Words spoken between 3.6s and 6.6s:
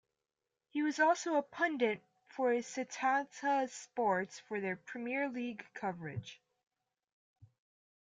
Sports for their Premier League coverage.